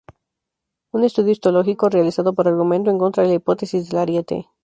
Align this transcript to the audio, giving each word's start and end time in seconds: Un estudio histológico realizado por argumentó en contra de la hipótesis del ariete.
Un 0.91 1.03
estudio 1.03 1.31
histológico 1.31 1.87
realizado 1.87 2.33
por 2.33 2.47
argumentó 2.47 2.89
en 2.89 2.97
contra 2.97 3.21
de 3.21 3.29
la 3.29 3.35
hipótesis 3.35 3.87
del 3.87 3.99
ariete. 3.99 4.49